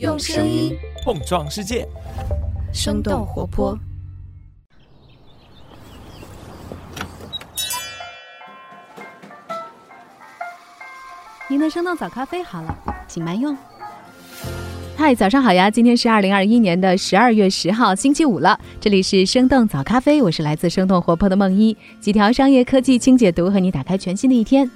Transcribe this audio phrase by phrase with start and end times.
[0.00, 1.86] 用声音碰撞世界，
[2.72, 3.78] 生动活泼。
[11.48, 12.76] 您的生动早咖啡好了，
[13.06, 13.56] 请慢用。
[14.96, 15.70] 嗨，早上好呀！
[15.70, 18.58] 今天是二零二一年的十二月十号，星期五了。
[18.80, 24.68] 这里是生动早咖啡，我是来自生动活泼的梦一，几条商业科技轻解读，和你打开全新的一天。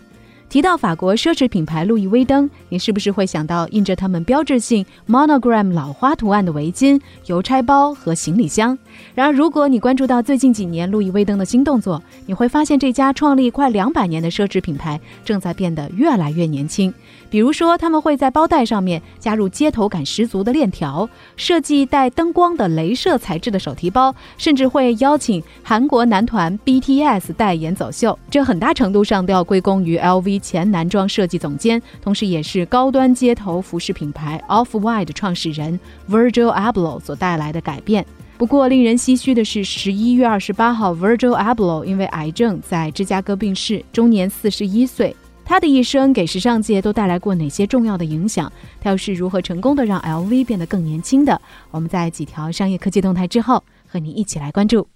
[0.49, 8.77] 提到法国奢侈品牌路易威登，你是不是会想到印着他们标志性 monogram 老花图案的围巾、邮差包和行李箱？
[9.15, 16.92] 然而，如果你关注到最近几年路易威登的新动作，你会发现这家创立快两百年的奢侈品牌正在变得越来越年轻。
[17.30, 28.19] 比如说，他们会在包带上面加入街头感十足的链条，设计带灯光的镭射材质的手提包，甚至会邀请韩国男团 BTS 代言走秀。
[28.30, 30.41] 这很大程度上都要归功于 LV。
[30.41, 38.06] 前男装设计总监，同时也是高端街头服饰品牌 Off White 创始人 Virgil Abloh 所带来的改变。
[38.38, 45.14] 不过，令人唏嘘的是，十一月二十八号，Virgil Abloh 因为癌症在芝加哥病逝，终年四十一岁。
[45.48, 48.52] 他的一生给时尚界都带来过哪些重要的影响？
[48.82, 51.41] 他又是如何成功的让 LV 变得更年轻的？
[51.70, 54.86] 我们在几条商业科技动态之后，和你一起来关注。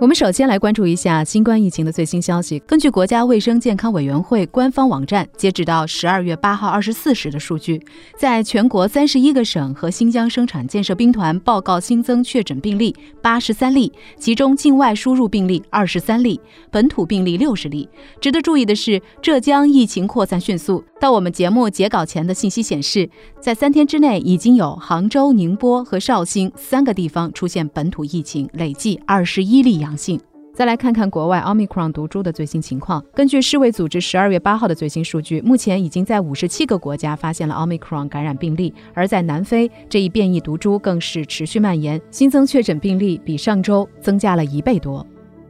[0.00, 2.58] 我们首先来关注一下新冠疫情的最新消息。
[2.66, 7.80] 根据国家卫生健康委员会官方网站，截止到十二月八号二十四时的数据，
[8.18, 16.40] 在全国三十一个省和新疆生产建设兵团报告新增确诊病例八十三例，其中境外输入病例二十三例，
[16.72, 17.88] 本土病例六十例。
[18.20, 20.84] 值得注意的是，浙江疫情扩散迅速。
[21.04, 23.06] 到我们节目截稿前的信息显示，
[23.38, 29.94] 在三天之内，已经有杭州、宁波和绍兴三个地方出现本土疫情，累计二十一例阳。
[29.94, 30.18] 性。
[30.54, 33.04] 再来看看国外奥密克戎毒株的最新情况。
[33.12, 45.06] 根据世卫组织十二月八号的最新数据，目前已经在五十七个国家发现了奥密克戎感染病例，而在南非，这一变异毒株更是持续蔓延，新增确诊病例比上周增加了一倍多。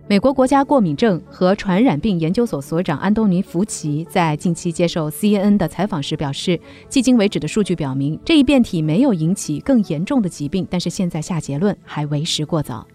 [0.07, 6.61] 美国国家过敏症和传染病研究所所长安东尼·福奇在近期接受 CNN 的采访时表示，
[6.91, 12.87] 迄今为止的数据表明，这一变体没有引起更严重的疾病，但是现在下结论还为时过早。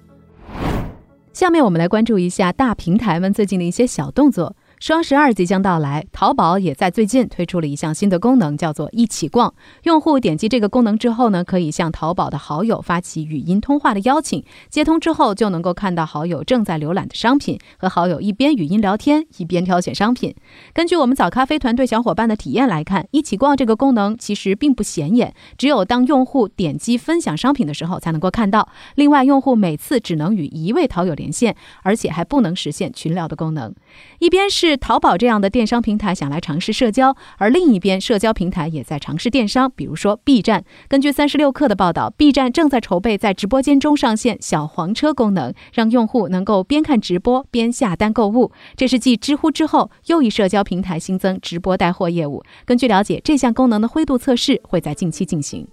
[1.33, 4.55] 下面我们来关注一下大平台们最近的一些小动作。
[4.79, 9.53] 双十二即将到来，淘宝也在最近推出了一项新的功能，叫做一起逛。
[9.83, 20.33] 用户点击这个功能之后呢，可以向淘宝的好友发起语音通话的邀请，接通之后就能够看到好友正在浏览的商品，和好友一边语音聊天一边挑选商品。
[20.73, 28.69] 根据我们早咖啡团队小伙伴的体验来看，一起逛这个功能其实并不显眼，只有当用户点击分享商品的时候才能够看到。
[28.95, 31.53] 另外，用户每次只能与一位淘友连线，
[31.83, 33.75] 而且还不能实现群聊的功能。
[34.19, 40.63] 一边是是淘宝这样的电商平台想来尝试社交，而另一边社交平台也在尝试电商，比如说 B 站。
[40.87, 48.51] 根据三十六氪的报道，B 站正在筹备在直播间中上线小黄车功能，让用户能够边看直播边下单购物。
[48.75, 52.43] 这是继知乎之后又一社交平台新增直播带货业务。
[52.63, 55.67] 根据了解，这项功能的灰度测试会在近期进行。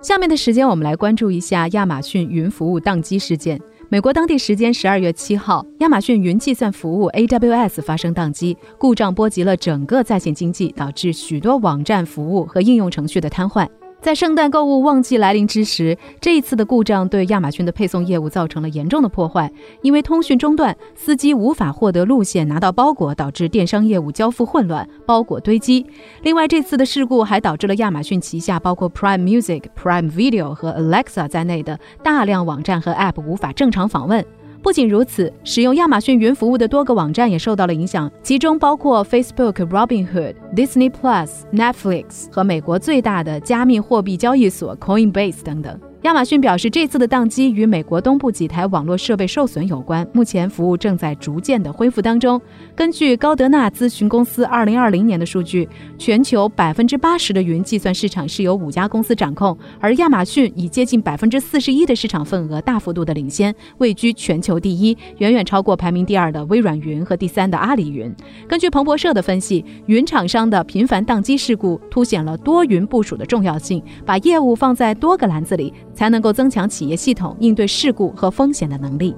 [0.00, 3.60] 下面的时间，我们来关注一下亚马逊云服务宕机事件。
[3.88, 13.64] 美国当地时间十二月七号，亚马逊云计算服务 AWS 发生宕机，故障波及了整个在线经济，导致许多网站服务和应用程序的瘫痪。
[14.00, 19.50] 在圣诞购物旺季来临之时，这一次的故障对亚马逊的配送业务造成了严重的破坏。
[19.82, 25.84] 因为通讯中断，司机无法获得路线拿到包裹，导致电商业务交付混乱，包裹堆积。
[26.22, 34.24] 另外，这次的事故还导致了亚马逊旗下包括 Prime Music、Prime Video 和 Alexa 在内的大量网站和 App 无法正常访问。
[34.66, 45.80] 不仅如此，使用亚马逊云服务的多个网站也受到了影响，其中包括 Facebook、Robinhood、Disney Plus、Netflix 和美国最大的加密货币交易所 Coinbase 等等。
[46.02, 50.06] 亚马逊表示，这次的宕机与美国东部几台网络设备受损有关。
[50.12, 52.40] 目前服务正在逐渐的恢复当中。
[52.76, 55.68] 根据高德纳咨询公司二零二零年的数据，
[55.98, 68.14] 全球百分之八十的云计算市场是由五家公司掌控，而亚马逊以接近百分之四十一的市场份额，大幅度的领先，位居全球第一，远远超过排名第二的微软云和第三的阿里云。
[68.46, 75.72] 根据彭博社的分析，云厂商的频繁宕机事故凸显了多云部署的重要性，把业务放在多个篮子里。
[75.96, 79.16] 才能够增强企业系统应对事故和风险的能力。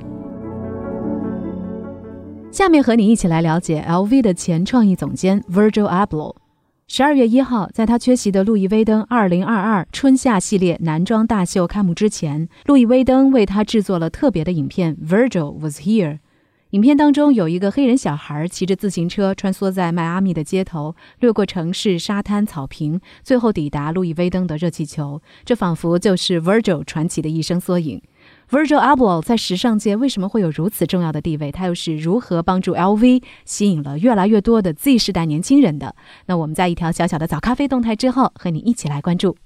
[2.51, 6.35] 下面和你一起来了解 LV 的前创意总监 Virgil Abloh。
[6.87, 16.13] 十二月一号，在他缺席的路易威登二零二二春夏系列男装大秀开幕之前，路易威登为他制作了特别的影片《Virgil Was Here》。
[16.73, 25.23] 影片当中有一个黑人小孩骑着自行车穿梭在迈阿密的街头，掠过城市、沙滩、草坪，最后抵达路易威登的热气球。
[25.47, 28.03] 这仿佛就是 Virgil 传奇的一生缩影。
[28.51, 31.51] Virgil Abloh 在时尚界为什么会有如此重要的地位？
[31.51, 35.95] 他又是如何帮助 LV 吸引了越来越多的 Z 世代年轻人的？
[36.27, 39.37] 那我们在一条小小的早咖啡动态之后，和你一起来关注。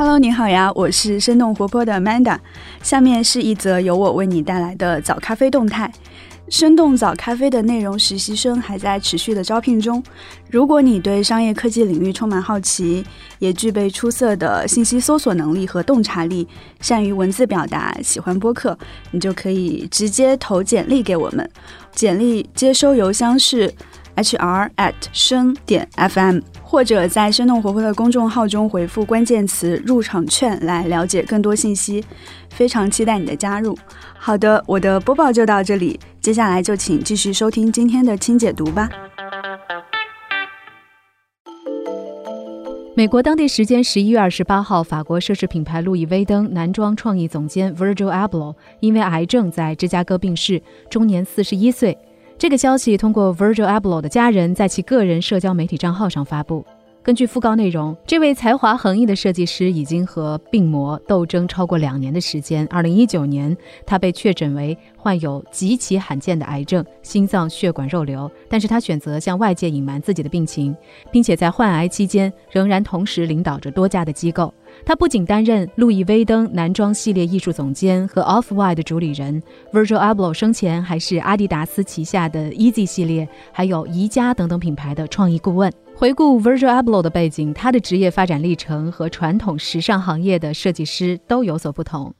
[0.00, 2.38] Hello，你好呀，我是生动活泼的 Amanda。
[2.82, 5.92] 下面是一则由我为你带来的早咖啡动态。
[6.48, 10.02] 生动早咖啡的内容实习生还在持续的招聘中。
[10.48, 13.04] 如果你对商业科技领域充满好奇，
[13.40, 16.48] 也具备出色的信息搜索能力和洞察力，
[16.80, 18.78] 善于文字表达，喜欢播客，
[19.10, 21.46] 你就可以直接投简历给我们。
[21.92, 23.70] 简历接收邮箱是。
[24.22, 32.04] Hr at 生点 fm，或者在生动活泼的公众号中回复关键词“入场券”来了解更多信息。
[32.50, 33.76] 非常期待你的加入。
[34.18, 38.88] 好的，我的播报就到这里，接下来就请继续收听今天的轻解读吧。
[42.96, 51.96] 美国当地时间十一月二十八号，法国奢侈品牌路易威登男装创意总监 Virgil Abloh 因为癌症在芝加哥病逝，终年四十一岁。
[52.40, 56.64] 这个消息通过 Virgil Abloh 的家人在其个人社交媒体账号上发布。
[57.02, 62.66] 根据讣告内容，这位才华横溢的设计师已经和病魔斗争超过两年的时间。
[62.66, 63.56] 二零一九年，
[63.86, 68.30] 他被确诊为患有极其罕见的癌症——心脏血管肉瘤。
[68.50, 70.76] 但是他选择向外界隐瞒自己的病情，
[71.10, 74.52] 并且在患癌期间仍然同时领导着多家的机构。
[74.84, 79.42] 他不仅担任路易威登男装系列艺术总监和 Off-White 主理人
[79.72, 85.72] ，Virgil Abloh 生前还是阿迪达斯旗下的 Easy 系列，还有宜家等等品牌的创意顾问。
[86.00, 92.14] 回顾 Virgil Abloh 的背景，他的职业发展历程和传统时尚行业的设计师都有所不同。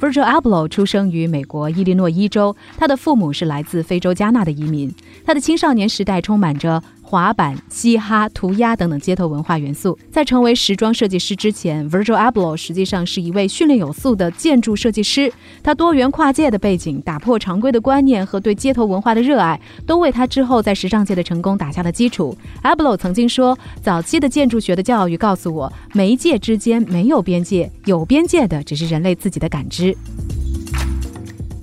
[0.00, 4.90] Virgil Abloh 出生于美国伊利诺伊州，他的父母是来自非洲加纳的移民。
[5.22, 6.82] 他的青少年时代充满着。
[7.08, 9.96] 滑板、嘻哈、涂鸦等等街头文化元素。
[10.10, 15.32] 在成为时装设计师之前，Virgil Abloh 实际上是一位训练有素的建筑设计师。
[15.62, 22.36] 他多元跨界的背景、打破常规的观念和对街头文化的热爱，都为他之后在时尚界的成功打下了基础。
[22.64, 29.96] Abloh 曾经说：“早期的建筑学的教育告诉我，媒介之间没有边界，有边界的只是人类自己的感知。”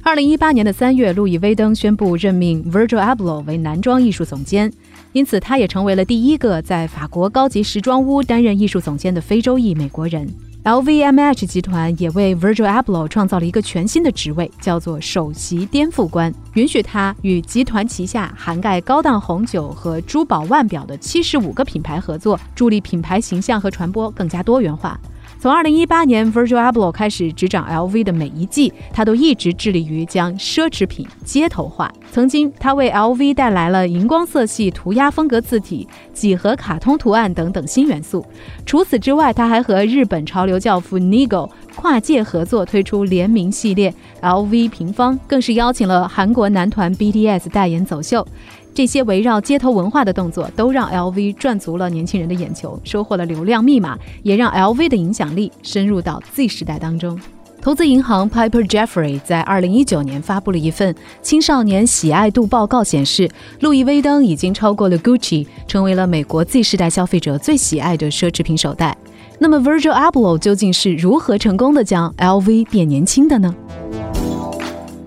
[0.06, 4.72] 二零一八年的三月，路易威登宣布任命 Virgil Abloh 为男装艺术总监。
[5.14, 10.28] 因此，他也成为了第一个在法国高级时装屋担任艺术总监的非洲裔美国人。
[10.64, 24.98] LVMH 集团也为 Virgil Abloh 创造了一个全新的职位，叫做首席颠覆官，允许他与集团旗下涵盖高档红酒和珠宝腕表的七十五个品牌合作，助力品牌形象和传播更加多元化。
[25.44, 31.92] 从二零一八年 Virgil Abloh 开始执掌 LV 的每一季，他都一直致力于将奢侈品街头化。
[32.14, 38.26] 曾经，他为 LV 带来了荧光色系涂鸦风格字体、几何卡通图案等等新元素。
[38.66, 48.26] 除此之外，他还和日本潮流教父 Nigo 跨界合作，推出联名系列 LV 平方，更是邀请了韩国男团 BTS 代言走秀。
[48.74, 57.20] 这些围绕街头文化的动作，都让 LV 赚足了年轻人的眼球，收获了流量密码，也让 LV 的影响力深入到 Z 时代当中。
[57.62, 63.30] 投资银行 Piper Jeffrey 在2019年发布了一份青少年喜爱度报告，显示
[63.62, 68.98] 路易威登已经超过了 Gucci，成为了美国 Z 世代消费者最喜爱的奢侈品手袋。
[69.40, 73.56] 那么 Virgil Abloh 究竟是如何成功的将 LV 变年轻的呢？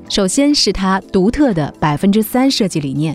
[0.09, 3.14] 首先是他独特的百分之三设计理念。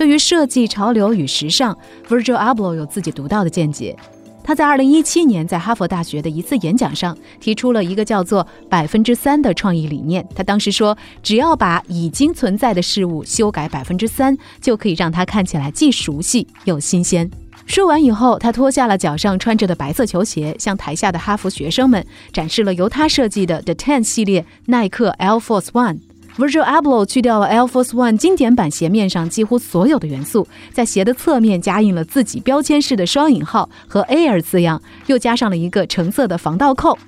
[0.00, 1.76] 对于设计潮流与时尚
[2.08, 3.94] ，Virgil Abloh 有自己独到的见解。
[4.42, 10.26] 他在2017年在哈佛大学的一次演讲上提出了一个叫做“百分之三”的创意理念。
[10.34, 17.30] 他当时说，只要把已经存在的事物修改百分之三，就可以让它看起来既熟悉又新鲜。
[17.66, 22.02] 说完以后，他脱下了脚上穿着的白色球鞋，向台下的哈佛学生们
[22.32, 25.98] 展示了由他设计的 The Ten 系列耐克 Air Force One。
[26.40, 36.98] Virgil Abloh 去掉了 Air Force One 经典版鞋面上几乎所有的元素，在鞋的侧面加印了自己标签式的双引号和 Air 字样，又加上了一个橙色的防盗扣。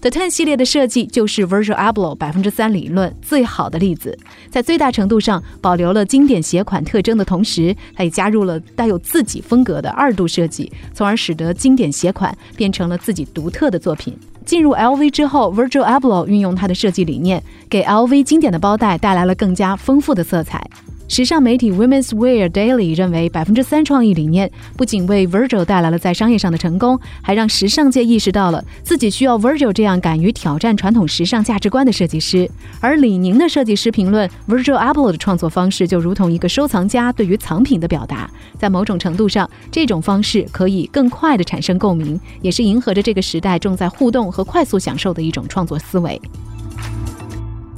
[0.00, 4.18] The Ten 系列的设计就是 Virgil Abloh 百分之三理论最好的例子，
[4.48, 14.16] 在最大程度上保留了经典鞋款特征的同时，它也加入了带有自己风格的二度设计，从而使得经典鞋款变成了自己独特的作品。
[14.48, 20.66] 进入 LV 之后，Virgil Abloh 运用他的设计理念，给 LV 经典的包袋带来了更加丰富的色彩。
[21.08, 32.48] 时尚媒体 Women's Wear Daily 认为，百分之三创意理念不仅为 Virgil 带来了在商业上的成功，还让时尚界意识到了自己需要 Virgil 这样敢于挑战传统时尚价值观的设计师。
[32.78, 46.20] 而李宁的设计师评论，Virgil Abloh 的创作方式就如同一个收藏家对于藏品的表达，在某种程度上，这种方式可以更快地产生共鸣，也是迎合着这个时代重在互动和快速享受的一种创作思维。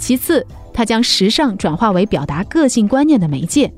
[0.01, 0.45] 其次。
[0.73, 3.73] 他将时尚转化为表达个性观念的媒介，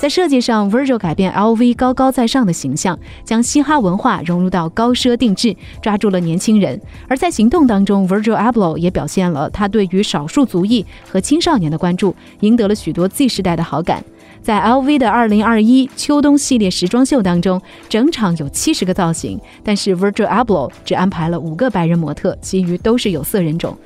[0.00, 6.78] 在设计上，Virgil 改变 LV 高高在上的形象，将嘻哈文化融入到高奢定制，抓住了年轻人；
[7.08, 14.04] 而在行动当中，Virgil Abloh 也表现了他对于少数族裔和青少年的关注，赢得了许多 Z 时代的好感。
[14.42, 23.76] 在 LV 的2021秋冬系列时装秀当中，整场有七十个造型，但是 Virgil Abloh 只安排了五个白人模特，其余都是有色人种。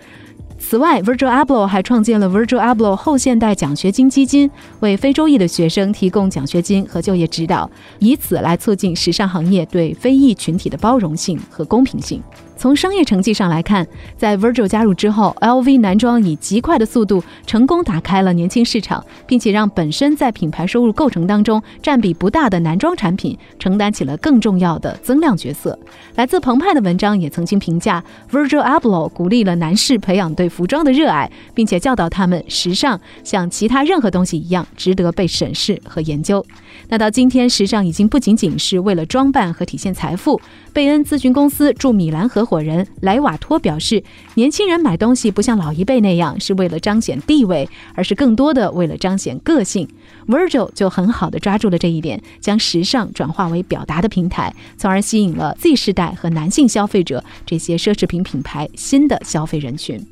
[0.62, 4.48] 此外，Virgil Abloh 还创建了 Virgil Abloh 后现代奖学金基金，
[4.80, 12.22] 为非洲裔的学生提供奖学金和就业指导，以此来促进时尚行业对非裔群体的包容性和公平性。
[12.60, 13.88] 从商业成绩上来看，
[14.18, 25.78] 在 Virgil 加入之后，LV 男装以极快的速度成功打开了年轻市场，并且让本身在品牌收入构成当中占比不大的男装产品承担起了更重要的增量角色。
[26.16, 36.44] 来自澎湃的文章也曾经评价，Virgil Abloh 鼓励了男士培养对服装的热爱，并且教导他们时尚像其他任何东西一样值得被审视和研究。
[36.90, 40.38] 那到今天，时尚已经不仅仅是为了装扮和体现财富。
[40.74, 44.02] 贝恩咨询公司驻米兰合伙人莱瓦托表示，
[44.34, 49.88] 年轻人买东西不像老一辈那样是为了彰显地位，而是更多的为了彰显个性。
[50.26, 60.04] Virgil 就很好的抓住了这一点，将时尚转化为表达的平台，从而吸引了 Z 世代和男性消费者这些奢侈品品牌新的消费人群。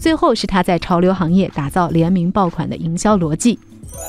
[0.00, 3.58] 最后是他在潮流行业打造联名爆款的营销逻辑。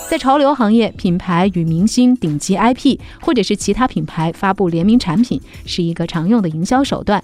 [0.09, 7.23] 在潮流行业，品牌与明星、顶级 IP 或者是其他品牌发布联名产品，是一个常用的营销手段。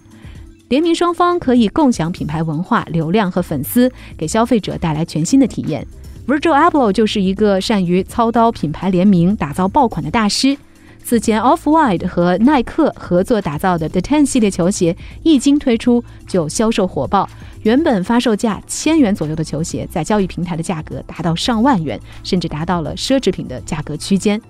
[0.70, 5.86] 联名双方可以共享品牌文化、流量和粉丝，给消费者带来全新的体验。
[6.28, 10.56] Virgil Abloh 就是一个善于操刀品牌联名、打造爆款的大师。
[11.04, 17.28] 此前，Off-White 和耐克合作打造的 The Ten 系列球鞋一经推出就销售火爆。
[17.64, 24.42] 原本发售价千元左右的球鞋，在交易平台的价格达到上万元，甚至达到了奢侈品的价格区间。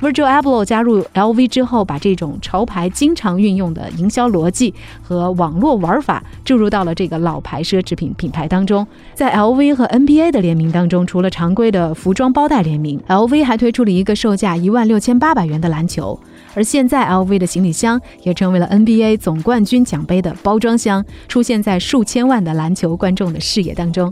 [0.00, 8.86] Virgil Abloh 加入 LV 之后，把这种潮牌经常运用的营销逻辑和网络玩法注入到了这个老牌奢侈品品牌当中。
[9.14, 16.18] 在 LV 和 NBA 的联名当中，除了常规的服装包袋联名，LV 还推出了一个售价一万六千八百元的篮球。
[16.54, 24.10] 而现在，LV 的行李箱也成为了 NBA 总冠军奖杯的包装箱，出现在数千万的篮球观众的视野当中。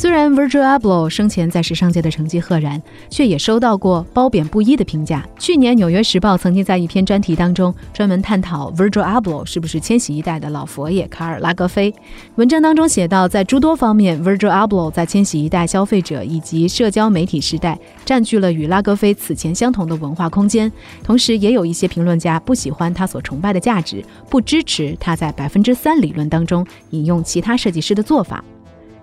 [0.00, 2.80] 虽然 Virgil Abloh 生前在时尚界的成绩赫然，
[3.10, 5.28] 却也收到过褒贬不一的评价。
[5.38, 11.94] 去年，《纽约时报》曾经在一篇专题当中专门探讨 Virgil Abloh 是不是千禧一代的老佛爷卡尔拉格菲。
[12.36, 20.72] 文章当中写到，在诸多方面，Virgil Abloh 在千禧一代消费者以及社交媒体时代占据了与拉格菲此前相同的文化空间。
[21.02, 28.42] 同时，也有一些评论家不喜欢他所崇拜的价值，不支持他在百分之三理论当中引用其他设计师的做法。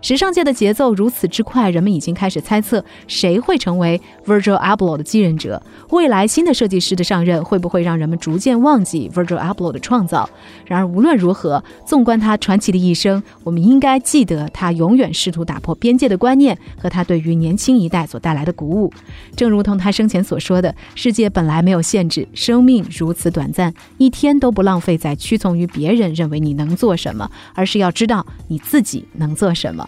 [0.08, 5.62] 时尚界的节奏如此之快，人们已经开始猜测谁会成为 Virgil Abloh 的继任者。
[5.90, 10.30] 未来新的设计师的上任会不会让人们逐渐忘记 Virgil Abloh 的创造？
[10.66, 18.90] 然而无论如何，纵观他传奇的一生，我们应该记得他永远试图打破边界的观念和他对于年轻一代所带来的鼓舞。
[19.36, 29.86] 正如同他生前所说的：“世界本来没有限制，生命如此短暂，一天都不浪费在屈从于别人认为你能做什么，而是要知道你自己能做什么。”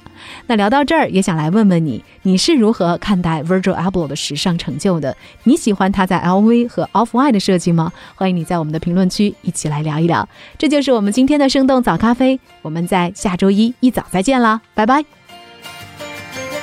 [0.48, 5.16] 那聊到这儿，也想来问问你，你是如何看待 Virgil Abloh 的时尚成就的？
[5.44, 7.92] 你喜欢他在 LV 和 Off-White 的设计吗？
[8.16, 10.28] 欢迎你在我们的评论区一起来聊一聊。
[10.58, 15.04] 这就是我们今天的生动早咖啡，我们在下周一一早再见啦，拜拜。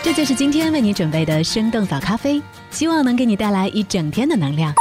[0.03, 4.73] 这就是今天为你准备的生动早咖啡，希望能给你带来一整天的能量。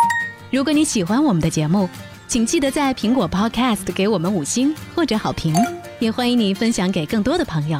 [0.51, 1.89] 如果你喜欢我们的节目，
[2.27, 5.55] 请记得在苹果 Podcast 给我们五星或者好评，
[5.99, 7.79] 也欢迎你分享给更多的朋友。